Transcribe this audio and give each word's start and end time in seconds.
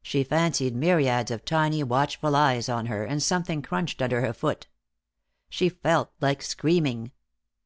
She 0.00 0.24
fancied 0.24 0.74
myriads 0.74 1.30
of 1.30 1.44
tiny, 1.44 1.82
watchful 1.82 2.34
eyes 2.34 2.70
on 2.70 2.86
her, 2.86 3.04
and 3.04 3.22
something 3.22 3.60
crunched 3.60 4.00
under 4.00 4.22
her 4.22 4.32
foot. 4.32 4.66
She 5.50 5.68
felt 5.68 6.10
like 6.22 6.40
screaming. 6.40 7.12